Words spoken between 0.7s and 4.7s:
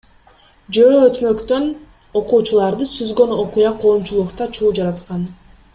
Жөө өтмөктөн окуучуларды сүзгөн окуя коомчулукта